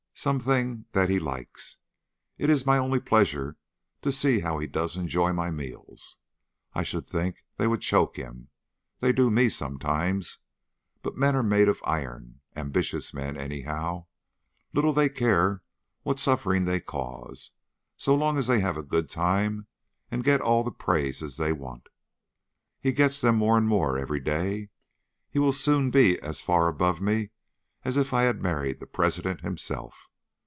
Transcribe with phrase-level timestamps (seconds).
[0.13, 1.77] Some thing that he likes.
[2.37, 3.57] It is my only pleasure,
[4.03, 6.19] to see how he does enjoy my meals.
[6.75, 8.49] I should think they would choke him;
[8.99, 10.37] they do me sometimes.
[11.01, 14.05] But men are made of iron ambitious men, anyhow.
[14.73, 15.63] Little they care
[16.03, 17.53] what suffering they cause,
[17.97, 19.65] so long as they have a good time
[20.11, 21.89] and get all the praises they want.
[22.79, 24.69] He gets them more and more every day.
[25.31, 27.31] He will soon be as far above me
[27.83, 30.09] as if I had married the President himself.